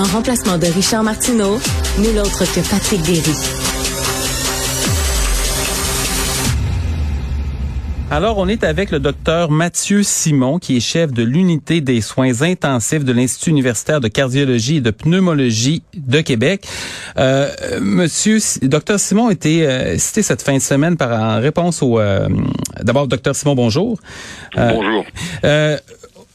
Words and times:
En 0.00 0.04
remplacement 0.04 0.56
de 0.56 0.64
Richard 0.64 1.02
Martineau, 1.02 1.60
nul 1.98 2.18
autre 2.18 2.46
que 2.54 2.70
Patrick 2.70 3.02
Derry. 3.02 3.34
Alors, 8.10 8.38
on 8.38 8.48
est 8.48 8.64
avec 8.64 8.92
le 8.92 8.98
docteur 8.98 9.50
Mathieu 9.50 10.02
Simon, 10.02 10.58
qui 10.58 10.78
est 10.78 10.80
chef 10.80 11.12
de 11.12 11.22
l'unité 11.22 11.82
des 11.82 12.00
soins 12.00 12.40
intensifs 12.40 13.04
de 13.04 13.12
l'Institut 13.12 13.50
universitaire 13.50 14.00
de 14.00 14.08
cardiologie 14.08 14.76
et 14.76 14.80
de 14.80 14.90
pneumologie 14.90 15.82
de 15.94 16.22
Québec. 16.22 16.66
Euh, 17.18 17.50
monsieur, 17.82 18.38
docteur 18.62 18.98
Simon 18.98 19.28
a 19.28 19.32
été 19.32 19.66
euh, 19.66 19.98
cité 19.98 20.22
cette 20.22 20.40
fin 20.40 20.54
de 20.54 20.62
semaine 20.62 20.96
par 20.96 21.12
en 21.12 21.40
réponse 21.42 21.82
au. 21.82 22.00
Euh, 22.00 22.26
D'abord, 22.82 23.06
docteur 23.06 23.36
Simon, 23.36 23.54
bonjour. 23.54 23.98
Euh, 24.56 24.72
bonjour. 24.72 25.04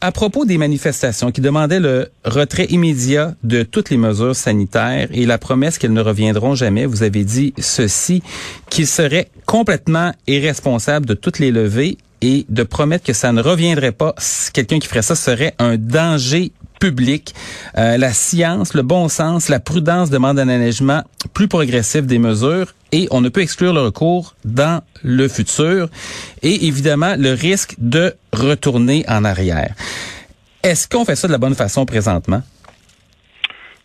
À 0.02 0.12
propos 0.12 0.44
des 0.44 0.58
manifestations 0.58 1.32
qui 1.32 1.40
demandaient 1.40 1.80
le 1.80 2.10
retrait 2.24 2.66
immédiat 2.66 3.34
de 3.42 3.62
toutes 3.62 3.88
les 3.88 3.96
mesures 3.96 4.36
sanitaires 4.36 5.08
et 5.10 5.24
la 5.24 5.38
promesse 5.38 5.78
qu'elles 5.78 5.94
ne 5.94 6.02
reviendront 6.02 6.54
jamais, 6.54 6.84
vous 6.84 7.02
avez 7.02 7.24
dit 7.24 7.54
ceci, 7.58 8.22
qu'il 8.68 8.86
serait 8.86 9.30
complètement 9.46 10.12
irresponsable 10.26 11.06
de 11.06 11.14
toutes 11.14 11.38
les 11.38 11.50
lever 11.50 11.96
et 12.20 12.44
de 12.50 12.62
promettre 12.62 13.04
que 13.04 13.14
ça 13.14 13.32
ne 13.32 13.40
reviendrait 13.40 13.92
pas. 13.92 14.14
Quelqu'un 14.52 14.78
qui 14.78 14.86
ferait 14.86 15.00
ça 15.00 15.14
serait 15.14 15.54
un 15.58 15.76
danger 15.76 16.52
public. 16.78 17.34
Euh, 17.78 17.96
la 17.96 18.12
science, 18.12 18.74
le 18.74 18.82
bon 18.82 19.08
sens, 19.08 19.48
la 19.48 19.60
prudence 19.60 20.10
demandent 20.10 20.38
un 20.38 20.48
allègement 20.48 21.02
plus 21.32 21.48
progressif 21.48 22.02
des 22.02 22.18
mesures 22.18 22.74
et 22.96 23.08
on 23.10 23.20
ne 23.20 23.28
peut 23.28 23.42
exclure 23.42 23.74
le 23.74 23.82
recours 23.82 24.34
dans 24.46 24.82
le 25.02 25.28
futur 25.28 25.88
et 26.42 26.66
évidemment 26.66 27.14
le 27.18 27.32
risque 27.32 27.74
de 27.76 28.14
retourner 28.32 29.04
en 29.06 29.22
arrière. 29.24 29.74
Est-ce 30.62 30.88
qu'on 30.88 31.04
fait 31.04 31.14
ça 31.14 31.28
de 31.28 31.32
la 31.32 31.38
bonne 31.38 31.54
façon 31.54 31.84
présentement? 31.84 32.42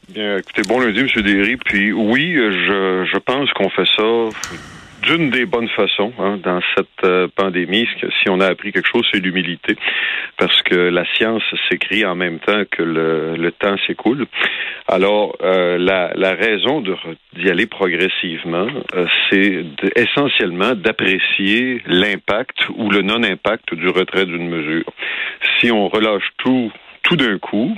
Bien, 0.08 0.38
écoutez, 0.38 0.62
bon 0.62 0.80
lundi, 0.80 1.00
M. 1.00 1.24
Derry. 1.24 1.58
Puis 1.58 1.92
oui, 1.92 2.36
je, 2.36 3.06
je 3.12 3.18
pense 3.20 3.50
qu'on 3.52 3.70
fait 3.70 3.88
ça 3.98 4.04
d'une 5.04 5.30
des 5.30 5.46
bonnes 5.46 5.70
façons 5.70 6.14
hein, 6.20 6.40
dans 6.44 6.60
cette 6.76 7.04
euh, 7.04 7.28
pandémie. 7.36 7.88
Si 8.22 8.30
on 8.30 8.40
a 8.40 8.48
appris 8.48 8.72
quelque 8.72 8.88
chose, 8.88 9.08
c'est 9.12 9.20
l'humilité, 9.20 9.76
parce 10.38 10.62
que 10.64 10.76
la 10.76 11.06
science 11.16 11.44
s'écrit 11.70 12.06
en 12.06 12.16
même 12.16 12.40
temps 12.40 12.64
que 12.70 12.84
le, 12.84 13.36
le 13.36 13.52
temps 13.52 13.76
s'écoule. 13.88 14.26
Alors, 14.88 15.36
euh, 15.42 15.78
la, 15.78 16.12
la, 16.16 16.34
raison 16.34 16.84
d'y 17.34 17.50
aller 17.50 17.66
progressivement, 17.66 18.68
euh, 18.96 19.06
c'est 19.30 19.64
essentiellement 19.96 20.76
d'apprécier 20.76 21.82
l'impact 21.86 22.70
ou 22.76 22.90
le 22.90 23.02
non-impact 23.02 23.74
du 23.76 23.88
retrait 23.88 24.26
d'une 24.26 24.50
mesure. 24.50 24.86
Si 25.60 25.72
on 25.72 25.88
relâche 25.88 26.28
tout 26.38 26.72
tout 27.12 27.18
d'un 27.18 27.38
coup 27.40 27.76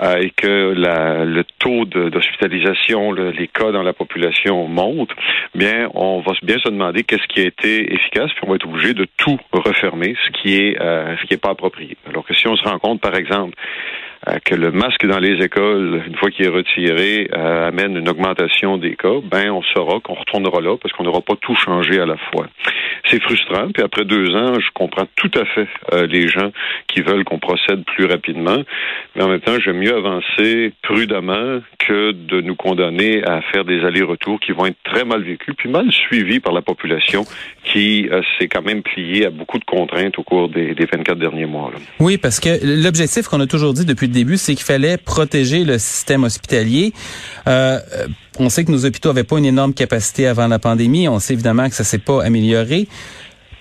euh, 0.00 0.18
et 0.18 0.30
que 0.30 0.72
la, 0.76 1.24
le 1.24 1.42
taux 1.58 1.84
d'hospitalisation, 1.84 3.12
les 3.12 3.48
cas 3.48 3.72
dans 3.72 3.82
la 3.82 3.92
population 3.92 4.68
montent, 4.68 5.14
bien, 5.54 5.88
on 5.94 6.20
va 6.20 6.32
bien 6.42 6.58
se 6.58 6.68
demander 6.68 7.02
qu'est-ce 7.02 7.26
qui 7.26 7.40
a 7.40 7.46
été 7.46 7.92
efficace, 7.92 8.30
puis 8.32 8.42
on 8.46 8.50
va 8.50 8.54
être 8.56 8.68
obligé 8.68 8.94
de 8.94 9.06
tout 9.16 9.38
refermer, 9.52 10.14
ce 10.24 10.30
qui 10.30 10.56
est 10.56 10.80
euh, 10.80 11.16
ce 11.20 11.26
qui 11.26 11.36
pas 11.36 11.50
approprié. 11.50 11.96
Alors 12.08 12.24
que 12.24 12.34
si 12.34 12.46
on 12.46 12.56
se 12.56 12.62
rend 12.62 12.78
compte, 12.78 13.00
par 13.00 13.16
exemple, 13.16 13.56
que 14.44 14.54
le 14.54 14.70
masque 14.70 15.06
dans 15.06 15.18
les 15.18 15.42
écoles, 15.42 16.02
une 16.06 16.16
fois 16.16 16.30
qu'il 16.30 16.44
est 16.44 16.50
retiré, 16.50 17.28
euh, 17.34 17.68
amène 17.68 17.96
une 17.96 18.08
augmentation 18.08 18.76
des 18.76 18.94
cas, 18.94 19.20
ben 19.24 19.50
on 19.50 19.62
saura 19.62 20.00
qu'on 20.00 20.14
retournera 20.14 20.60
là 20.60 20.76
parce 20.76 20.92
qu'on 20.94 21.04
n'aura 21.04 21.22
pas 21.22 21.36
tout 21.40 21.54
changé 21.54 21.98
à 22.00 22.06
la 22.06 22.16
fois. 22.30 22.46
C'est 23.08 23.20
frustrant. 23.22 23.70
Puis 23.72 23.82
après 23.82 24.04
deux 24.04 24.34
ans, 24.36 24.60
je 24.60 24.68
comprends 24.74 25.06
tout 25.16 25.30
à 25.34 25.46
fait 25.46 25.68
euh, 25.94 26.06
les 26.06 26.28
gens 26.28 26.52
qui 26.86 27.00
veulent 27.00 27.24
qu'on 27.24 27.38
procède 27.38 27.82
plus 27.84 28.04
rapidement. 28.04 28.58
Mais 29.16 29.22
en 29.22 29.28
même 29.28 29.40
temps, 29.40 29.58
j'aime 29.58 29.78
mieux 29.78 29.94
avancer 29.94 30.72
prudemment 30.82 31.60
que 31.78 32.12
de 32.12 32.42
nous 32.42 32.56
condamner 32.56 33.24
à 33.24 33.40
faire 33.52 33.64
des 33.64 33.84
allers-retours 33.84 34.38
qui 34.40 34.52
vont 34.52 34.66
être 34.66 34.76
très 34.84 35.04
mal 35.04 35.22
vécus, 35.22 35.54
puis 35.56 35.70
mal 35.70 35.90
suivis 35.90 36.40
par 36.40 36.52
la 36.52 36.60
population 36.60 37.24
qui 37.64 38.08
s'est 38.38 38.48
quand 38.48 38.62
même 38.62 38.82
pliée 38.82 39.26
à 39.26 39.30
beaucoup 39.30 39.58
de 39.58 39.64
contraintes 39.64 40.18
au 40.18 40.22
cours 40.22 40.48
des, 40.48 40.74
des 40.74 40.84
24 40.84 41.18
derniers 41.18 41.46
mois. 41.46 41.72
Oui, 41.98 42.18
parce 42.18 42.38
que 42.38 42.50
l'objectif 42.62 43.26
qu'on 43.28 43.40
a 43.40 43.46
toujours 43.46 43.72
dit 43.72 43.86
depuis 43.86 44.09
début, 44.10 44.36
c'est 44.36 44.54
qu'il 44.54 44.64
fallait 44.64 44.96
protéger 44.96 45.64
le 45.64 45.78
système 45.78 46.24
hospitalier. 46.24 46.92
Euh, 47.48 47.78
on 48.38 48.48
sait 48.48 48.64
que 48.64 48.70
nos 48.70 48.84
hôpitaux 48.84 49.10
n'avaient 49.10 49.24
pas 49.24 49.38
une 49.38 49.44
énorme 49.44 49.74
capacité 49.74 50.26
avant 50.26 50.46
la 50.46 50.58
pandémie. 50.58 51.08
On 51.08 51.18
sait 51.18 51.34
évidemment 51.34 51.68
que 51.68 51.74
ça 51.74 51.84
s'est 51.84 51.98
pas 51.98 52.22
amélioré. 52.24 52.88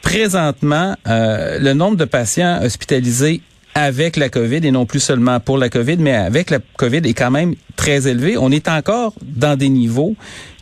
Présentement, 0.01 0.95
euh, 1.07 1.59
le 1.59 1.73
nombre 1.73 1.97
de 1.97 2.05
patients 2.05 2.59
hospitalisés 2.63 3.41
avec 3.75 4.17
la 4.17 4.29
COVID 4.29 4.65
et 4.65 4.71
non 4.71 4.85
plus 4.85 4.99
seulement 4.99 5.39
pour 5.39 5.57
la 5.57 5.69
COVID, 5.69 5.97
mais 5.97 6.13
avec 6.15 6.49
la 6.49 6.59
COVID 6.77 7.01
est 7.05 7.13
quand 7.13 7.31
même 7.31 7.55
très 7.75 8.07
élevé. 8.07 8.37
On 8.37 8.51
est 8.51 8.67
encore 8.67 9.13
dans 9.21 9.57
des 9.57 9.69
niveaux 9.69 10.15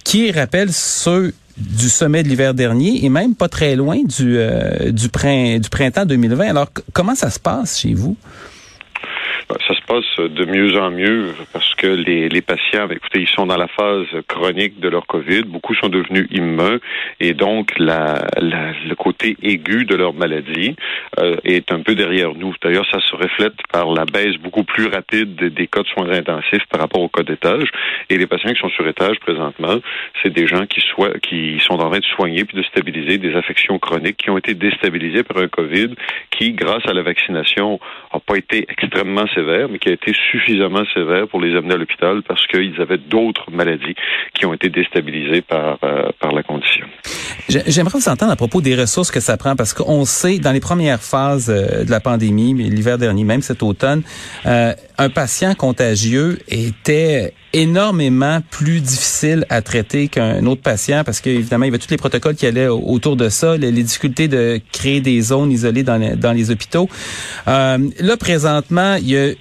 qui 0.04 0.32
rappellent 0.32 0.74
ceux 0.74 1.34
du 1.58 1.90
sommet 1.90 2.24
de 2.24 2.30
l'hiver 2.30 2.54
dernier 2.54 3.04
et 3.04 3.10
même 3.10 3.36
pas 3.36 3.50
très 3.50 3.76
loin 3.76 3.98
du, 4.04 4.38
euh, 4.38 4.92
du 4.92 5.10
printemps 5.10 6.06
2020. 6.06 6.48
Alors, 6.48 6.68
comment 6.94 7.16
ça 7.16 7.30
se 7.30 7.40
passe 7.40 7.80
chez 7.80 7.94
vous? 7.94 8.16
Ça 9.48 9.74
se 9.74 9.86
de 9.90 10.46
mieux 10.46 10.78
en 10.78 10.92
mieux 10.92 11.34
parce 11.54 11.74
que 11.76 11.88
les, 11.88 12.42
patients, 12.42 12.90
écoutez, 12.90 13.22
ils 13.22 13.28
sont 13.28 13.46
dans 13.46 13.58
la 13.58 13.68
phase 13.68 14.08
chronique 14.28 14.80
de 14.80 14.90
leur 14.90 15.08
COVID. 15.08 15.44
Beaucoup 15.44 15.76
sont 15.76 15.88
devenus 15.88 16.28
immuns 16.32 16.80
et 17.22 17.34
donc 17.34 17.72
le 17.80 18.94
côté 18.96 19.38
aigu 19.42 19.86
de 19.86 19.96
leur 19.96 20.14
maladie 20.14 20.76
euh, 21.20 21.38
est 21.46 21.72
un 21.72 21.80
peu 21.80 21.96
derrière 21.96 22.34
nous. 22.36 22.54
D'ailleurs, 22.62 22.86
ça 22.92 23.00
se 23.00 23.16
reflète 23.16 23.56
par 23.72 23.94
la 23.94 24.04
baisse 24.06 24.36
beaucoup 24.38 24.64
plus 24.64 24.88
rapide 24.88 25.36
des 25.36 25.68
cas 25.68 25.84
de 25.84 25.88
soins 25.88 26.10
intensifs 26.10 26.66
par 26.70 26.82
rapport 26.82 27.02
aux 27.02 27.10
cas 27.10 27.24
d'étage. 27.24 27.70
Et 28.10 28.18
les 28.18 28.28
patients 28.28 28.52
qui 28.54 28.60
sont 28.60 28.70
sur 28.70 28.88
étage 28.88 29.20
présentement, 29.20 29.78
c'est 30.22 30.34
des 30.34 30.48
gens 30.48 30.66
qui, 30.66 30.82
sont 31.62 31.74
en 31.74 31.90
train 31.90 32.00
de 32.00 32.06
soigner 32.06 32.44
puis 32.44 32.58
de 32.58 32.64
stabiliser 32.64 33.18
des 33.18 33.36
affections 33.36 33.80
chroniques 33.80 34.18
qui 34.18 34.30
ont 34.30 34.38
été 34.38 34.54
déstabilisées 34.54 35.24
par 35.24 35.38
un 35.38 35.48
COVID 35.48 35.92
qui, 36.32 36.52
grâce 36.52 36.86
à 36.88 36.94
la 36.94 37.04
vaccination, 37.04 37.80
n'a 38.14 38.20
pas 38.20 38.36
été 38.36 38.66
extrêmement 38.70 39.28
sévère, 39.34 39.70
qui 39.78 39.90
a 39.90 39.94
été 39.94 40.14
suffisamment 40.32 40.84
sévère 40.94 41.28
pour 41.28 41.42
les 41.42 41.56
amener 41.56 41.74
à 41.76 41.78
l'hôpital 41.78 42.22
parce 42.28 42.46
qu'ils 42.48 42.80
avaient 42.82 42.98
d'autres 42.98 43.52
maladies 43.52 43.96
qui 44.34 44.46
ont 44.46 44.54
été 44.54 44.70
déstabilisées 44.70 45.42
par, 45.42 45.80
euh, 45.84 46.10
par 46.20 46.32
la 46.32 46.44
condition. 46.44 46.86
J'aimerais 47.50 47.98
vous 47.98 48.10
entendre 48.10 48.32
à 48.32 48.36
propos 48.36 48.62
des 48.62 48.76
ressources 48.76 49.12
que 49.12 49.20
ça 49.20 49.38
prend 49.38 49.56
parce 49.56 49.74
qu'on 49.74 50.06
sait, 50.06 50.40
dans 50.40 50.52
les 50.52 50.60
premières 50.60 51.02
phases 51.02 51.50
euh, 51.50 51.84
de 51.86 51.92
la 51.92 52.00
pandémie, 52.00 52.54
l'hiver 52.54 52.98
dernier, 52.98 53.24
même 53.24 53.42
cet 53.42 53.64
automne, 53.64 54.04
euh, 54.46 54.74
un 54.98 55.10
patient 55.10 55.54
contagieux 55.56 56.40
était 56.50 57.34
énormément 57.54 58.42
plus 58.52 58.82
difficile 58.82 59.46
à 59.50 59.62
traiter 59.62 60.10
qu'un 60.10 60.46
autre 60.46 60.62
patient 60.62 61.04
parce 61.06 61.22
qu'évidemment, 61.22 61.66
il 61.66 61.70
y 61.70 61.72
avait 61.72 61.80
tous 61.80 61.90
les 61.90 61.98
protocoles 61.98 62.36
qui 62.36 62.46
allaient 62.46 62.68
autour 62.68 63.16
de 63.16 63.30
ça, 63.30 63.58
les, 63.58 63.72
difficultés 63.72 64.28
de 64.28 64.60
créer 64.72 65.00
des 65.00 65.22
zones 65.22 65.52
isolées 65.52 65.84
dans 65.84 65.98
les, 65.98 66.16
dans 66.16 66.34
les 66.34 66.52
hôpitaux. 66.52 66.90
Là, 67.46 68.18
présentement, 68.20 68.96
il 68.96 69.10
y 69.10 69.18
a 69.18 69.32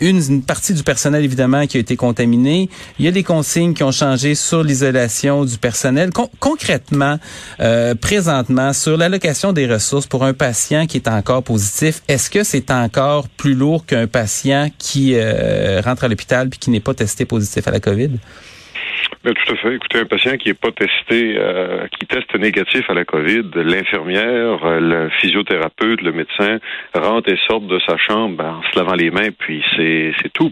une, 0.00 0.22
une, 0.28 0.42
partie 0.42 0.74
du 0.74 0.82
personnel, 0.82 1.24
évidemment, 1.24 1.66
qui 1.66 1.76
a 1.76 1.80
été 1.80 1.96
contaminée. 1.96 2.68
Il 2.98 3.04
y 3.04 3.08
a 3.08 3.10
des 3.10 3.22
consignes 3.22 3.74
qui 3.74 3.82
ont 3.82 3.92
changé 3.92 4.34
sur 4.34 4.62
l'isolation 4.62 5.44
du 5.44 5.58
personnel. 5.58 6.10
Con 6.10 6.30
concrètement, 6.40 7.18
euh, 7.60 7.94
présentement, 7.94 8.72
sur 8.72 8.96
l'allocation 8.96 9.52
des 9.52 9.66
ressources 9.66 10.06
pour 10.06 10.24
un 10.24 10.34
patient 10.34 10.86
qui 10.86 10.96
est 10.96 11.08
encore 11.08 11.42
positif, 11.42 12.02
est-ce 12.08 12.30
que 12.30 12.44
c'est 12.44 12.70
encore 12.70 13.28
plus 13.28 13.54
lourd 13.54 13.86
qu'un 13.86 14.06
patient 14.06 14.70
qui 14.78 15.14
euh, 15.14 15.80
rentre 15.84 16.04
à 16.04 16.08
l'hôpital 16.08 16.48
puis 16.48 16.58
qui 16.58 16.70
n'est 16.70 16.80
pas 16.80 16.94
testé 16.94 17.24
positif 17.24 17.66
à 17.68 17.70
la 17.70 17.80
COVID? 17.80 18.10
Tout 19.22 19.52
à 19.52 19.56
fait. 19.56 19.74
Écoutez, 19.74 19.98
un 19.98 20.06
patient 20.06 20.38
qui 20.38 20.48
n'est 20.48 20.54
pas 20.54 20.70
testé, 20.70 21.34
euh, 21.36 21.86
qui 21.88 22.06
teste 22.06 22.34
négatif 22.36 22.88
à 22.88 22.94
la 22.94 23.04
COVID, 23.04 23.50
l'infirmière, 23.54 24.64
euh, 24.64 24.80
le 24.80 25.10
physiothérapeute, 25.20 26.00
le 26.00 26.12
médecin 26.12 26.58
rentre 26.94 27.30
et 27.30 27.36
sort 27.46 27.60
de 27.60 27.78
sa 27.86 27.98
chambre 27.98 28.42
en 28.42 28.62
se 28.62 28.78
lavant 28.78 28.94
les 28.94 29.10
mains, 29.10 29.28
puis 29.38 29.62
c'est 29.76 30.32
tout. 30.32 30.50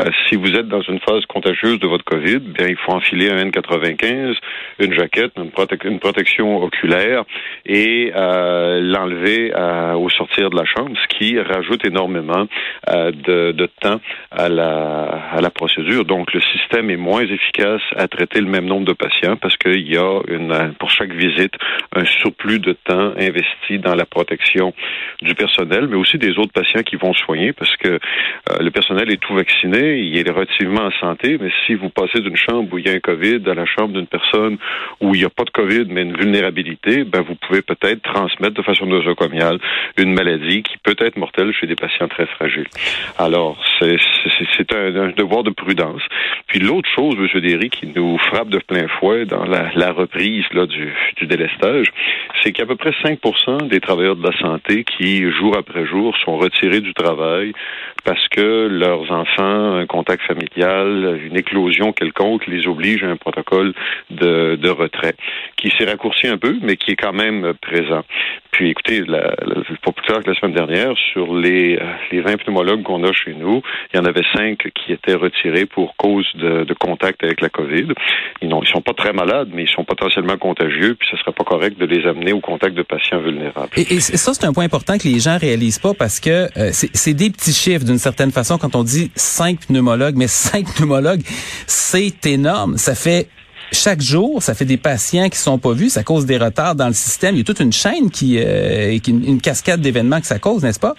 Euh, 0.00 0.06
si 0.26 0.34
vous 0.34 0.52
êtes 0.56 0.66
dans 0.66 0.82
une 0.82 0.98
phase 0.98 1.26
contagieuse 1.26 1.78
de 1.78 1.86
votre 1.86 2.04
COVID, 2.04 2.40
bien 2.40 2.66
il 2.66 2.76
faut 2.76 2.90
enfiler 2.90 3.30
un 3.30 3.36
N95, 3.36 4.34
une 4.80 4.94
jaquette, 4.94 5.34
une, 5.36 5.52
une 5.84 6.00
protection 6.00 6.60
oculaire 6.60 7.22
et 7.66 8.10
l'enlever 8.14 9.52
au 9.94 10.08
sortir 10.08 10.50
de 10.50 10.56
la 10.56 10.64
chambre, 10.64 10.96
ce 11.02 11.16
qui 11.16 11.38
rajoute 11.38 11.84
énormément 11.84 12.48
de, 12.88 13.52
de, 13.52 13.68
temps 13.80 14.00
à 14.32 14.48
la, 14.48 15.04
à 15.32 15.40
la 15.40 15.50
procédure. 15.50 16.04
Donc 16.04 16.32
le 16.32 16.40
système 16.40 16.90
est 16.90 16.96
moins 16.96 17.22
efficace 17.22 17.82
à 17.96 18.07
traiter 18.08 18.40
le 18.40 18.46
même 18.46 18.66
nombre 18.66 18.86
de 18.86 18.92
patients 18.92 19.36
parce 19.36 19.56
qu'il 19.56 19.88
y 19.88 19.96
a 19.96 20.20
une, 20.28 20.74
pour 20.78 20.90
chaque 20.90 21.12
visite 21.12 21.54
un 21.94 22.04
surplus 22.04 22.58
de 22.58 22.72
temps 22.72 23.12
investi 23.18 23.78
dans 23.78 23.94
la 23.94 24.06
protection 24.06 24.72
du 25.22 25.34
personnel, 25.34 25.88
mais 25.88 25.96
aussi 25.96 26.18
des 26.18 26.38
autres 26.38 26.52
patients 26.52 26.82
qui 26.82 26.96
vont 26.96 27.12
soigner 27.14 27.52
parce 27.52 27.74
que 27.76 27.88
euh, 27.88 27.98
le 28.60 28.70
personnel 28.70 29.10
est 29.10 29.20
tout 29.20 29.34
vacciné, 29.34 29.98
il 29.98 30.26
est 30.26 30.30
relativement 30.30 30.82
en 30.82 30.92
santé, 31.00 31.38
mais 31.40 31.50
si 31.66 31.74
vous 31.74 31.90
passez 31.90 32.20
d'une 32.20 32.36
chambre 32.36 32.72
où 32.72 32.78
il 32.78 32.86
y 32.86 32.90
a 32.90 32.92
un 32.92 33.00
COVID 33.00 33.42
à 33.46 33.54
la 33.54 33.66
chambre 33.66 33.94
d'une 33.94 34.06
personne 34.06 34.58
où 35.00 35.14
il 35.14 35.20
n'y 35.20 35.26
a 35.26 35.30
pas 35.30 35.44
de 35.44 35.50
COVID 35.50 35.86
mais 35.88 36.02
une 36.02 36.16
vulnérabilité, 36.16 37.04
ben 37.04 37.22
vous 37.22 37.34
pouvez 37.34 37.62
peut-être 37.62 38.02
transmettre 38.02 38.54
de 38.54 38.62
façon 38.62 38.86
nosocomiale 38.86 39.58
une 39.96 40.14
maladie 40.14 40.62
qui 40.62 40.78
peut 40.78 40.96
être 40.98 41.16
mortelle 41.16 41.52
chez 41.52 41.66
des 41.66 41.76
patients 41.76 42.08
très 42.08 42.26
fragiles. 42.26 42.66
Alors, 43.18 43.56
c'est 43.80 44.74
un, 44.74 45.10
devoir 45.16 45.42
de 45.42 45.50
prudence. 45.50 46.02
Puis 46.46 46.60
l'autre 46.60 46.88
chose, 46.94 47.16
M. 47.18 47.40
Derry, 47.40 47.70
qui 47.70 47.86
nous 47.98 48.16
frappe 48.18 48.48
de 48.48 48.58
plein 48.58 48.86
fouet 48.86 49.24
dans 49.24 49.44
la, 49.44 49.92
reprise 49.92 50.44
là, 50.52 50.66
du, 50.66 50.92
délestage, 51.22 51.88
c'est 52.40 52.52
qu'il 52.52 52.64
y 52.64 52.68
a 52.68 52.70
à 52.70 52.74
peu 52.74 52.76
près 52.76 52.90
5% 52.90 53.68
des 53.68 53.80
travailleurs 53.80 54.14
de 54.14 54.22
la 54.22 54.36
santé 54.38 54.84
qui, 54.84 55.28
jour 55.32 55.56
après 55.56 55.84
jour, 55.84 56.16
sont 56.24 56.36
retirés 56.36 56.80
du 56.80 56.94
travail 56.94 57.52
parce 58.04 58.28
que 58.28 58.68
leurs 58.68 59.10
enfants, 59.10 59.74
un 59.74 59.86
contact 59.86 60.22
familial, 60.22 61.20
une 61.24 61.36
éclosion 61.36 61.92
quelconque 61.92 62.46
les 62.46 62.68
oblige 62.68 63.02
à 63.02 63.08
un 63.08 63.16
protocole 63.16 63.74
de 64.10 64.70
retrait 64.70 65.16
qui 65.56 65.70
s'est 65.76 65.84
raccourci 65.84 66.28
un 66.28 66.38
peu, 66.38 66.56
mais 66.62 66.76
qui 66.76 66.92
est 66.92 66.96
quand 66.96 67.12
même 67.12 67.52
présent. 67.60 68.04
Puis 68.52 68.70
écoutez, 68.70 69.02
la, 69.06 69.34
la, 69.44 69.62
pas 69.82 69.92
plus 69.92 70.06
tard 70.06 70.22
que 70.22 70.30
la 70.30 70.34
semaine 70.38 70.54
dernière, 70.54 70.94
sur 71.12 71.34
les, 71.34 71.78
les 72.10 72.20
20 72.20 72.38
pneumologues 72.38 72.82
qu'on 72.82 73.04
a 73.04 73.12
chez 73.12 73.34
nous, 73.34 73.62
il 73.92 73.96
y 73.96 74.00
en 74.00 74.04
avait 74.04 74.24
5 74.34 74.58
qui 74.74 74.92
étaient 74.92 75.14
retirés 75.14 75.66
pour 75.66 75.96
cause 75.96 76.26
de, 76.34 76.64
de 76.64 76.74
contact 76.74 77.22
avec 77.22 77.40
la 77.40 77.48
COVID. 77.48 77.88
Ils 78.42 78.48
ne 78.48 78.64
sont 78.64 78.80
pas 78.80 78.94
très 78.94 79.12
malades, 79.12 79.48
mais 79.52 79.64
ils 79.64 79.70
sont 79.70 79.84
potentiellement 79.84 80.36
contagieux, 80.36 80.94
puis 80.98 81.08
ce 81.10 81.16
serait 81.18 81.32
pas 81.32 81.44
correct 81.44 81.78
de 81.78 81.86
les 81.86 82.06
amener 82.06 82.32
au 82.32 82.40
contact 82.40 82.74
de 82.74 82.82
patients 82.82 83.20
vulnérables. 83.20 83.70
Et, 83.76 83.82
et 83.94 84.00
ça, 84.00 84.34
c'est 84.34 84.46
un 84.46 84.52
point 84.52 84.64
important 84.64 84.98
que 84.98 85.08
les 85.08 85.20
gens 85.20 85.38
réalisent 85.38 85.78
pas 85.78 85.94
parce 85.94 86.20
que 86.20 86.48
euh, 86.58 86.70
c'est 86.72 87.14
des 87.14 87.30
petits 87.30 87.52
chiffres 87.52 87.84
d'une 87.84 87.98
certaine 87.98 88.30
façon 88.30 88.58
quand 88.58 88.74
on 88.74 88.82
dit 88.82 89.10
5 89.14 89.66
pneumologues, 89.68 90.16
mais 90.16 90.28
5 90.28 90.66
pneumologues, 90.76 91.22
c'est 91.66 92.26
énorme. 92.26 92.76
Ça 92.76 92.94
fait 92.94 93.28
chaque 93.72 94.00
jour, 94.00 94.42
ça 94.42 94.54
fait 94.54 94.64
des 94.64 94.76
patients 94.76 95.28
qui 95.28 95.38
sont 95.38 95.58
pas 95.58 95.72
vus, 95.72 95.90
ça 95.90 96.02
cause 96.02 96.26
des 96.26 96.38
retards 96.38 96.74
dans 96.74 96.88
le 96.88 96.94
système. 96.94 97.34
Il 97.34 97.38
y 97.38 97.40
a 97.42 97.44
toute 97.44 97.60
une 97.60 97.72
chaîne 97.72 98.10
qui, 98.10 98.38
euh, 98.38 98.98
qui 98.98 99.10
une 99.10 99.40
cascade 99.40 99.80
d'événements 99.80 100.20
que 100.20 100.26
ça 100.26 100.38
cause, 100.38 100.62
n'est-ce 100.62 100.80
pas? 100.80 100.94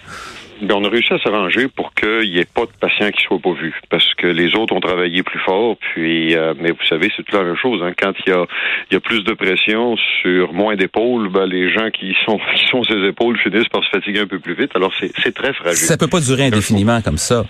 Ben, 0.62 0.74
on 0.74 0.84
a 0.84 0.90
réussi 0.90 1.12
à 1.14 1.18
s'arranger 1.18 1.68
pour 1.68 1.94
qu'il 1.94 2.30
n'y 2.30 2.38
ait 2.38 2.44
pas 2.44 2.62
de 2.62 2.70
patients 2.78 3.10
qui 3.10 3.22
soient 3.24 3.38
pas 3.38 3.54
vus, 3.54 3.74
parce 3.88 4.12
que 4.14 4.26
les 4.26 4.54
autres 4.54 4.74
ont 4.74 4.80
travaillé 4.80 5.22
plus 5.22 5.38
fort. 5.38 5.76
Puis, 5.78 6.36
euh, 6.36 6.52
mais 6.60 6.70
vous 6.70 6.84
savez, 6.86 7.10
c'est 7.16 7.22
toute 7.22 7.34
la 7.34 7.44
même 7.44 7.56
chose. 7.56 7.82
Hein. 7.82 7.92
Quand 7.98 8.12
il 8.26 8.30
y 8.30 8.32
a, 8.32 8.44
y 8.92 8.96
a 8.96 9.00
plus 9.00 9.24
de 9.24 9.32
pression 9.32 9.96
sur 10.20 10.52
moins 10.52 10.76
d'épaules, 10.76 11.30
ben, 11.30 11.46
les 11.46 11.72
gens 11.72 11.90
qui 11.90 12.14
sont 12.26 12.38
qui 12.54 12.66
sont 12.66 12.84
ces 12.84 13.02
épaules 13.06 13.38
finissent 13.38 13.68
par 13.68 13.82
se 13.84 13.88
fatiguer 13.88 14.20
un 14.20 14.26
peu 14.26 14.38
plus 14.38 14.54
vite. 14.54 14.72
Alors 14.74 14.92
c'est 14.98 15.32
très 15.32 15.54
fragile. 15.54 15.86
Ça 15.86 15.96
peut 15.96 16.08
pas 16.08 16.20
durer 16.20 16.46
indéfiniment 16.46 17.00
comme 17.00 17.18
ça. 17.18 17.44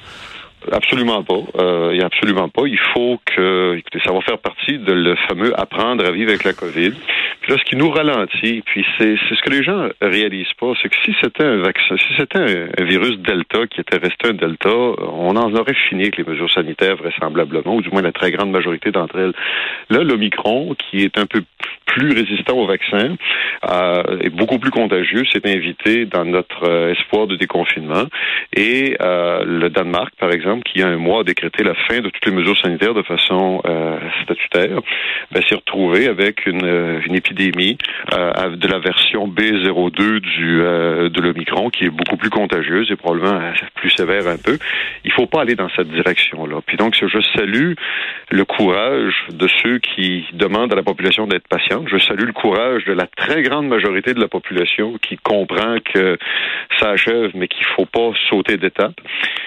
Absolument 0.71 1.23
pas. 1.23 1.41
Euh, 1.59 1.93
il 1.95 2.03
a 2.03 2.07
absolument 2.07 2.49
pas. 2.49 2.63
Il 2.67 2.79
faut 2.93 3.19
que, 3.25 3.77
écoutez, 3.77 3.99
ça 4.05 4.13
va 4.13 4.21
faire 4.21 4.39
partie 4.39 4.79
de 4.79 4.93
le 4.93 5.17
fameux 5.29 5.59
apprendre 5.59 6.05
à 6.05 6.11
vivre 6.11 6.31
avec 6.31 6.45
la 6.45 6.53
COVID. 6.53 6.93
Puis 7.41 7.53
là, 7.53 7.59
ce 7.59 7.65
qui 7.65 7.77
nous 7.77 7.91
ralentit, 7.91 8.63
puis 8.67 8.85
c'est 8.99 9.17
ce 9.17 9.43
que 9.43 9.51
les 9.51 9.63
gens 9.63 9.89
réalisent 10.03 10.53
pas, 10.59 10.73
c'est 10.83 10.91
que 10.91 10.97
si 11.05 11.15
c'était 11.23 11.45
un 11.45 11.57
vaccin, 11.57 11.97
si 11.97 12.15
c'était 12.19 12.39
un, 12.39 12.85
virus 12.85 13.19
Delta 13.19 13.67
qui 13.67 13.81
était 13.81 13.97
resté 13.97 14.29
un 14.29 14.35
Delta, 14.35 14.69
on 14.69 15.35
en 15.37 15.55
aurait 15.55 15.75
fini 15.89 16.03
avec 16.03 16.19
les 16.19 16.25
mesures 16.25 16.51
sanitaires 16.51 16.97
vraisemblablement, 16.97 17.77
ou 17.77 17.83
du 17.83 17.91
moins 17.91 18.03
la 18.03 18.13
très 18.13 18.31
grande 18.31 18.51
majorité 18.51 18.91
d'entre 18.91 19.19
elles. 19.19 19.33
Là, 19.89 20.05
l'Omicron, 20.05 20.75
qui 20.75 21.03
est 21.05 21.17
un 21.19 21.27
peu 21.27 21.43
plus 21.91 22.13
résistant 22.13 22.57
au 22.57 22.67
vaccin, 22.67 23.17
euh, 23.69 24.29
beaucoup 24.33 24.59
plus 24.59 24.71
contagieux, 24.71 25.25
s'est 25.33 25.47
invité 25.47 26.07
dans 26.07 26.25
notre 26.25 26.65
euh, 26.65 26.93
espoir 26.93 27.27
de 27.27 27.37
déconfinement. 27.37 28.05
Et 28.55 28.97
euh, 29.01 29.45
le 29.45 29.71
Danemark, 29.71 30.15
par 30.19 30.31
exemple, 30.31 30.63
qui 30.63 30.79
il 30.79 30.83
y 30.83 30.85
a 30.85 30.89
un 30.89 30.97
mois 30.97 31.21
a 31.21 31.25
décrété 31.25 31.65
la 31.65 31.75
fin 31.75 32.01
de 32.01 32.09
toutes 32.09 32.25
les 32.25 32.33
mesures 32.33 32.57
sanitaires 32.59 32.95
de 32.95 33.03
façon 33.03 33.61
euh, 33.67 33.99
statutaire, 34.23 34.81
ben, 35.33 35.43
s'est 35.49 35.57
retrouvé 35.57 36.07
avec 36.07 36.47
une, 36.47 37.01
une 37.07 37.15
épidémie 37.15 37.77
de 38.11 38.69
la 38.69 38.79
version 38.79 39.29
B02 39.29 40.21
du 40.21 40.59
de 40.61 41.21
l'Omicron, 41.21 41.71
qui 41.71 41.85
est 41.85 41.91
beaucoup 41.91 42.17
plus 42.17 42.31
contagieuse 42.31 42.91
et 42.91 42.97
probablement 42.97 43.41
plus 43.75 43.91
sévère 43.91 44.27
un 44.29 44.37
peu. 44.37 44.59
Il 45.05 45.13
faut 45.13 45.27
pas 45.27 45.43
aller 45.43 45.55
dans 45.55 45.69
cette 45.77 45.89
direction-là. 45.89 46.61
Puis 46.65 46.77
donc, 46.77 46.95
je 46.95 47.21
salue 47.37 47.75
le 48.31 48.45
courage 48.45 49.15
de 49.33 49.49
ceux 49.63 49.79
qui 49.79 50.25
demandent 50.33 50.73
à 50.73 50.77
la 50.77 50.83
population 50.83 51.27
d'être 51.27 51.49
patiente. 51.49 51.80
Je 51.87 51.99
salue 51.99 52.27
le 52.27 52.33
courage 52.33 52.85
de 52.85 52.93
la 52.93 53.07
très 53.07 53.43
grande 53.43 53.69
majorité 53.69 54.15
de 54.15 54.21
la 54.21 54.29
population 54.29 54.99
qui 54.99 55.17
comprend 55.17 55.77
que 55.85 56.19
ça 56.79 56.91
achève, 56.91 57.31
mais 57.35 57.49
qu'il 57.49 57.65
faut 57.77 57.87
pas 57.87 58.13
sauter 58.29 58.57
d'étape. 58.57 59.01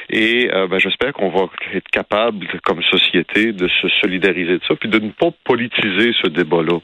Et 0.09 0.49
euh, 0.53 0.67
ben, 0.67 0.79
j'espère 0.79 1.13
qu'on 1.13 1.29
va 1.29 1.45
être 1.73 1.87
capable, 1.89 2.47
comme 2.63 2.81
société, 2.83 3.51
de 3.51 3.67
se 3.67 3.87
solidariser 4.01 4.57
de 4.57 4.61
ça, 4.67 4.75
puis 4.75 4.89
de 4.89 4.99
ne 4.99 5.09
pas 5.09 5.29
politiser 5.43 6.13
ce 6.21 6.27
débat-là. 6.27 6.79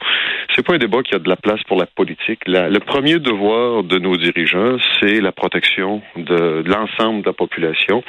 C'est 0.54 0.64
pas 0.64 0.74
un 0.74 0.78
débat 0.78 1.02
qui 1.02 1.14
a 1.14 1.18
de 1.18 1.28
la 1.28 1.36
place 1.36 1.62
pour 1.64 1.78
la 1.78 1.86
politique. 1.86 2.40
le 2.46 2.78
premier 2.78 3.18
devoir 3.18 3.84
de 3.84 3.98
nos 3.98 4.16
dirigeants, 4.16 4.76
c'est 5.00 5.20
la 5.20 5.32
protection 5.32 6.02
de, 6.16 6.62
l'ensemble 6.66 7.22
de 7.22 7.26
la 7.26 7.32
population. 7.32 8.02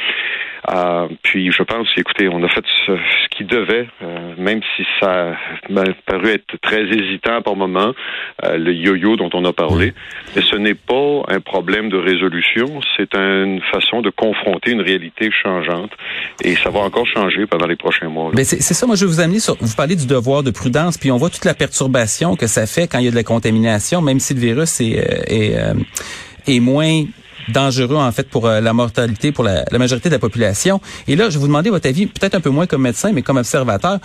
Euh, 0.69 1.07
puis 1.23 1.51
je 1.51 1.63
pense, 1.63 1.87
écoutez, 1.97 2.27
on 2.29 2.43
a 2.43 2.49
fait 2.49 2.63
ce, 2.85 2.91
qui 3.31 3.45
devait, 3.45 3.87
euh, 4.03 4.35
même 4.37 4.61
si 4.75 4.85
ça 4.99 5.35
m'a 5.69 5.83
paru 6.05 6.29
être 6.29 6.55
très 6.61 6.83
hésitant 6.83 7.30
par 7.39 7.55
moment, 7.55 7.93
euh, 8.43 8.57
le 8.57 8.73
yo-yo 8.73 9.15
dont 9.15 9.29
on 9.33 9.45
a 9.45 9.53
parlé. 9.53 9.93
Mais 10.35 10.41
ce 10.41 10.57
n'est 10.57 10.75
pas 10.75 11.23
un 11.29 11.39
problème 11.39 11.89
de 11.89 11.97
résolution, 11.97 12.81
c'est 12.97 13.15
une 13.15 13.61
façon 13.71 14.01
de 14.01 14.09
confronter 14.09 14.71
une 14.71 14.81
réalité 14.81 15.29
changeante. 15.31 15.91
Et 16.43 16.55
ça 16.55 16.69
va 16.69 16.79
encore 16.81 17.07
changer 17.07 17.45
pendant 17.45 17.67
les 17.67 17.77
prochains 17.77 18.09
mois. 18.09 18.31
Mais 18.33 18.43
c'est 18.43 18.61
ça, 18.61 18.85
moi 18.85 18.97
je 18.97 19.05
vais 19.05 19.11
vous 19.11 19.21
amener 19.21 19.39
sur, 19.39 19.55
vous 19.61 19.75
parlez 19.75 19.95
du 19.95 20.07
devoir 20.07 20.43
de 20.43 20.51
prudence, 20.51 20.97
puis 20.97 21.11
on 21.11 21.17
voit 21.17 21.29
toute 21.29 21.45
la 21.45 21.53
perturbation 21.53 22.35
que 22.35 22.47
ça 22.47 22.65
fait 22.65 22.87
quand 22.87 22.99
il 22.99 23.05
y 23.05 23.07
a 23.07 23.11
de 23.11 23.15
la 23.15 23.23
contamination, 23.23 24.01
même 24.01 24.19
si 24.19 24.33
le 24.33 24.41
virus 24.41 24.81
est, 24.81 24.97
est, 25.27 25.55
est 26.47 26.59
moins 26.59 27.03
dangereux 27.49 27.95
en 27.97 28.11
fait 28.11 28.29
pour 28.29 28.47
euh, 28.47 28.61
la 28.61 28.73
mortalité 28.73 29.31
pour 29.31 29.43
la, 29.43 29.63
majorité 29.77 30.09
de 30.09 30.15
la 30.15 30.19
population. 30.19 30.81
Et 31.07 31.15
là, 31.15 31.29
je 31.29 31.35
vais 31.35 31.39
vous 31.39 31.47
demander 31.47 31.69
votre 31.69 31.87
avis, 31.87 32.05
peut-être 32.05 32.35
un 32.35 32.41
peu 32.41 32.49
moins 32.49 32.67
comme 32.67 32.81
médecin, 32.81 33.11
mais 33.11 33.21
comme 33.21 33.37
observateur. 33.37 33.99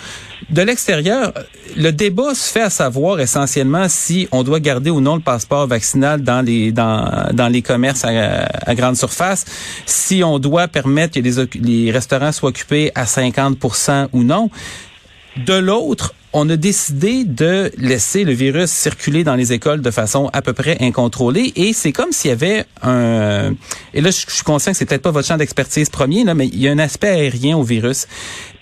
De 0.50 0.62
l'extérieur, 0.62 1.32
le 1.76 1.90
débat 1.90 2.34
se 2.34 2.50
fait 2.50 2.62
à 2.62 2.70
savoir 2.70 3.20
essentiellement 3.20 3.86
si 3.88 4.28
on 4.32 4.42
doit 4.42 4.60
garder 4.60 4.90
ou 4.90 5.00
non 5.00 5.16
le 5.16 5.22
passeport 5.22 5.66
vaccinal 5.66 6.22
dans 6.22 6.44
les 6.44 6.72
dans, 6.72 7.28
dans 7.32 7.48
les 7.48 7.62
commerces 7.62 8.04
à, 8.04 8.74
grande 8.74 8.96
surface, 8.96 9.44
si 9.86 10.22
on 10.24 10.38
doit 10.38 10.68
permettre 10.68 11.14
que 11.14 11.20
les, 11.20 11.34
les 11.60 11.90
restaurants 11.90 12.32
soient 12.32 12.50
occupés 12.50 12.90
à 12.94 13.06
50 13.06 13.56
ou 14.12 14.22
non. 14.22 14.50
De 15.36 15.54
l'autre, 15.54 16.14
on 16.38 16.50
a 16.50 16.56
décidé 16.56 17.24
de 17.24 17.72
laisser 17.78 18.24
le 18.24 18.32
virus 18.32 18.70
circuler 18.70 19.24
dans 19.24 19.36
les 19.36 19.54
écoles 19.54 19.80
de 19.80 19.90
façon 19.90 20.28
à 20.34 20.42
peu 20.42 20.52
près 20.52 20.76
incontrôlée 20.82 21.50
et 21.56 21.72
c'est 21.72 21.92
comme 21.92 22.12
s'il 22.12 22.28
y 22.28 22.32
avait 22.32 22.66
un 22.82 23.54
et 23.94 24.02
là 24.02 24.10
je 24.10 24.30
suis 24.30 24.42
conscient 24.44 24.72
que 24.72 24.76
c'est 24.76 24.84
peut-être 24.84 25.00
pas 25.00 25.12
votre 25.12 25.26
champ 25.26 25.38
d'expertise 25.38 25.88
premier 25.88 26.24
là 26.24 26.34
mais 26.34 26.48
il 26.48 26.60
y 26.60 26.68
a 26.68 26.72
un 26.72 26.78
aspect 26.78 27.08
aérien 27.08 27.56
au 27.56 27.62
virus 27.62 28.06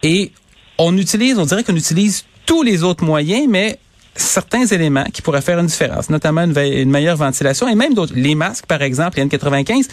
et 0.05 0.31
on 0.79 0.97
utilise 0.97 1.37
on 1.37 1.47
dirait 1.47 1.65
qu'on 1.65 1.75
utilise 1.75 2.25
tous 2.47 2.63
les 2.63 2.85
autres 2.85 3.03
moyens 3.03 3.49
mais 3.49 3.81
certains 4.15 4.67
éléments 4.67 5.07
qui 5.13 5.23
pourraient 5.23 5.41
faire 5.41 5.59
une 5.59 5.67
différence, 5.67 6.09
notamment 6.09 6.43
une, 6.43 6.89
meilleure 6.89 7.17
ventilation 7.17 7.67
et 7.67 7.75
même 7.75 7.95
d'autres. 7.95 8.13
Les 8.15 8.37
masques, 8.37 8.67
par 8.67 8.81
exemple, 8.81 9.19
les 9.19 9.25
N95, 9.25 9.89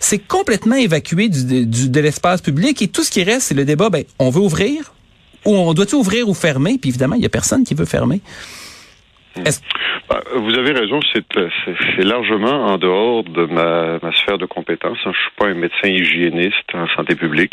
c'est 0.00 0.18
complètement 0.18 0.74
évacué 0.74 1.28
du, 1.28 1.88
de 1.88 2.00
l'espace 2.00 2.40
public 2.40 2.82
et 2.82 2.88
tout 2.88 3.04
ce 3.04 3.12
qui 3.12 3.22
reste, 3.22 3.42
c'est 3.42 3.54
le 3.54 3.64
débat, 3.64 3.88
ben, 3.88 4.02
on 4.18 4.30
veut 4.30 4.40
ouvrir, 4.40 4.92
ou 5.44 5.54
on 5.54 5.72
doit 5.74 5.92
ouvrir 5.94 6.28
ou 6.28 6.34
fermer? 6.34 6.78
Puis 6.80 6.90
évidemment, 6.90 7.14
il 7.14 7.20
n'y 7.20 7.26
a 7.26 7.30
personne 7.30 7.64
qui 7.64 7.74
veut 7.74 7.84
fermer. 7.86 8.20
Bah, 10.08 10.20
vous 10.34 10.54
avez 10.54 10.72
raison, 10.72 11.00
c'est 11.12 12.04
largement 12.04 12.66
en 12.66 12.78
dehors 12.78 13.22
de 13.22 13.46
ma, 13.46 14.12
sphère 14.12 14.38
de 14.38 14.46
compétences. 14.46 14.98
Je 15.04 15.10
suis 15.10 15.30
pas 15.38 15.46
un 15.46 15.54
médecin 15.54 15.88
hygiéniste 15.88 16.74
en 16.74 16.88
santé 16.88 17.14
publique. 17.14 17.52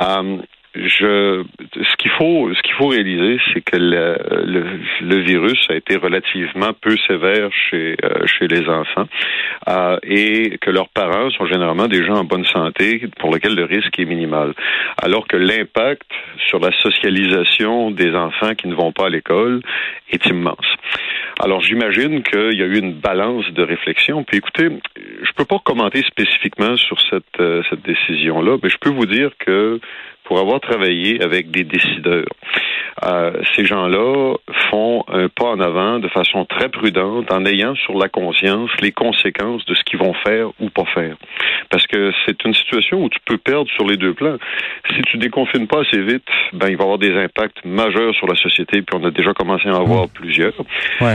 Euh, 0.00 0.38
je, 0.74 1.44
ce 1.74 1.96
qu'il 1.96 2.10
faut, 2.12 2.52
ce 2.54 2.62
qu'il 2.62 2.74
faut 2.74 2.86
réaliser, 2.86 3.38
c'est 3.52 3.60
que 3.60 3.76
le, 3.76 4.16
le, 5.02 5.18
virus 5.18 5.58
a 5.68 5.74
été 5.74 5.96
relativement 5.96 6.72
peu 6.80 6.96
sévère 7.06 7.50
chez 7.52 7.96
euh, 8.02 8.26
chez 8.26 8.48
les 8.48 8.66
enfants 8.68 9.06
euh, 9.68 9.98
et 10.02 10.58
que 10.58 10.70
leurs 10.70 10.88
parents 10.88 11.28
sont 11.30 11.46
généralement 11.46 11.88
des 11.88 12.04
gens 12.04 12.14
en 12.14 12.24
bonne 12.24 12.46
santé 12.46 13.02
pour 13.18 13.34
lesquels 13.34 13.54
le 13.54 13.64
risque 13.64 13.98
est 13.98 14.06
minimal. 14.06 14.54
Alors 15.02 15.28
que 15.28 15.36
l'impact 15.36 16.10
sur 16.48 16.58
la 16.58 16.72
socialisation 16.80 17.90
des 17.90 18.14
enfants 18.14 18.54
qui 18.54 18.68
ne 18.68 18.74
vont 18.74 18.92
pas 18.92 19.06
à 19.06 19.10
l'école 19.10 19.60
est 20.10 20.24
immense. 20.26 20.66
Alors 21.40 21.60
j'imagine 21.60 22.22
qu'il 22.22 22.58
y 22.58 22.62
a 22.62 22.66
eu 22.66 22.78
une 22.78 22.94
balance 22.94 23.50
de 23.52 23.62
réflexion. 23.62 24.24
Puis 24.24 24.38
écoutez, 24.38 24.68
je 24.96 25.32
peux 25.36 25.44
pas 25.44 25.58
commenter 25.58 26.02
spécifiquement 26.02 26.76
sur 26.76 27.00
cette, 27.10 27.40
euh, 27.40 27.62
cette 27.68 27.82
décision-là, 27.82 28.58
mais 28.62 28.68
je 28.68 28.78
peux 28.78 28.90
vous 28.90 29.06
dire 29.06 29.30
que 29.38 29.80
pour 30.32 30.40
avoir 30.40 30.60
travaillé 30.60 31.22
avec 31.22 31.50
des 31.50 31.62
décideurs, 31.62 32.24
euh, 33.04 33.32
ces 33.54 33.66
gens-là 33.66 34.36
font 34.72 35.04
un 35.08 35.28
pas 35.28 35.50
en 35.50 35.60
avant 35.60 35.98
de 35.98 36.08
façon 36.08 36.46
très 36.46 36.68
prudente 36.70 37.30
en 37.30 37.44
ayant 37.44 37.74
sur 37.74 37.98
la 37.98 38.08
conscience 38.08 38.70
les 38.80 38.90
conséquences 38.90 39.64
de 39.66 39.74
ce 39.74 39.84
qu'ils 39.84 39.98
vont 39.98 40.14
faire 40.14 40.48
ou 40.60 40.70
pas 40.70 40.86
faire. 40.94 41.16
Parce 41.70 41.86
que 41.86 42.10
c'est 42.24 42.42
une 42.44 42.54
situation 42.54 43.04
où 43.04 43.08
tu 43.08 43.18
peux 43.26 43.36
perdre 43.36 43.70
sur 43.76 43.86
les 43.86 43.96
deux 43.96 44.14
plans. 44.14 44.36
Si 44.94 45.02
tu 45.02 45.18
déconfines 45.18 45.66
pas 45.66 45.82
assez 45.82 46.00
vite, 46.00 46.24
ben 46.54 46.68
il 46.68 46.76
va 46.76 46.82
y 46.82 46.86
avoir 46.86 46.98
des 46.98 47.14
impacts 47.14 47.64
majeurs 47.64 48.14
sur 48.14 48.26
la 48.26 48.34
société, 48.34 48.82
puis 48.82 48.98
on 48.98 49.04
a 49.04 49.10
déjà 49.10 49.32
commencé 49.34 49.68
à 49.68 49.72
en 49.72 49.82
avoir 49.82 50.04
mmh. 50.04 50.14
plusieurs. 50.14 50.54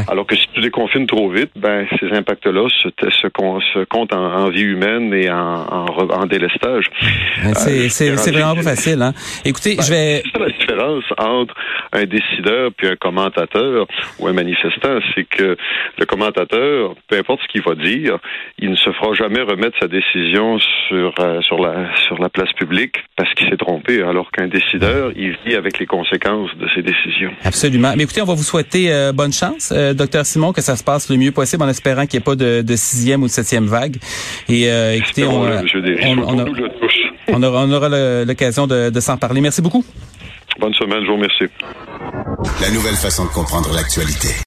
Alors 0.08 0.28
que 0.28 0.36
si 0.36 0.48
tu 0.54 0.62
déconfines 0.62 1.08
trop 1.08 1.30
vite, 1.30 1.52
ben 1.56 1.88
ces 2.00 2.16
impacts-là 2.16 2.68
se, 2.70 2.90
se, 3.10 3.84
comptent 3.86 4.14
en, 4.14 4.50
vie 4.50 4.62
humaine 4.62 5.14
et 5.14 5.30
en, 5.30 5.86
en, 5.88 6.26
délestage. 6.26 6.86
C'est 7.56 8.12
euh, 8.12 8.32
vraiment 8.32 8.56
pas 8.56 8.62
facile. 8.62 9.02
Hein? 9.02 9.14
Écoutez, 9.46 9.76
ben, 9.76 9.84
je 9.84 9.90
vais... 9.90 10.24
C'est 10.32 10.40
la 10.40 10.50
différence 10.50 11.04
entre 11.18 11.56
un 11.94 12.06
décideur 12.06 12.72
puis 12.76 12.88
un 12.88 12.96
commentateur 12.96 13.47
ou 14.20 14.28
un 14.28 14.34
manifestant, 14.34 15.00
c'est 15.16 15.24
que 15.24 15.58
le 15.98 16.06
commentateur, 16.06 16.96
peu 17.08 17.18
importe 17.18 17.42
ce 17.44 17.48
qu'il 17.48 17.62
va 17.62 17.76
dire, 17.76 18.18
il 18.60 18.70
ne 18.70 18.76
se 18.76 18.92
fera 18.92 19.14
jamais 19.14 19.42
remettre 19.42 19.78
sa 19.80 19.88
décision 19.88 20.60
sur 20.88 21.14
euh, 21.20 21.42
sur 21.42 21.60
la 21.60 21.96
sur 22.08 22.20
la 22.20 22.30
place 22.30 22.52
publique 22.54 22.96
parce 23.16 23.34
qu'il 23.34 23.50
s'est 23.50 23.58
trompé, 23.58 24.02
alors 24.02 24.32
qu'un 24.32 24.48
décideur, 24.48 25.12
il 25.16 25.36
vit 25.46 25.56
avec 25.56 25.80
les 25.80 25.86
conséquences 25.86 26.50
de 26.58 26.68
ses 26.76 26.82
décisions. 26.82 27.32
Absolument. 27.44 27.94
Mais 27.96 28.04
écoutez, 28.04 28.22
on 28.22 28.26
va 28.26 28.34
vous 28.34 28.44
souhaiter 28.44 28.92
euh, 28.92 29.12
bonne 29.12 29.34
chance, 29.34 29.74
euh, 29.76 29.94
docteur 29.94 30.26
Simon, 30.26 30.54
que 30.54 30.62
ça 30.62 30.76
se 30.76 30.84
passe 30.84 31.10
le 31.10 31.18
mieux 31.18 31.32
possible 31.32 31.64
en 31.64 31.70
espérant 31.70 32.06
qu'il 32.06 32.20
n'y 32.20 32.24
ait 32.24 32.26
pas 32.26 32.36
de, 32.36 32.62
de, 32.62 32.76
sixième 32.76 33.24
ou 33.24 33.26
de 33.26 33.32
septième 33.32 33.66
vague. 33.66 33.98
Et 34.50 34.68
écoutez, 34.96 35.26
on, 35.26 35.42
on 37.30 37.44
aura 37.44 38.26
l'occasion 38.26 38.68
de, 38.68 38.90
de 38.90 39.00
s'en 39.00 39.18
parler. 39.18 39.42
Merci 39.42 39.62
beaucoup. 39.62 39.84
Bonne 40.60 40.74
semaine, 40.74 41.02
je 41.02 41.08
vous 41.08 41.16
remercie. 41.16 41.46
La 42.62 42.72
nouvelle 42.72 42.96
façon 42.96 43.26
de 43.26 43.30
comprendre 43.30 43.72
l'actualité. 43.74 44.30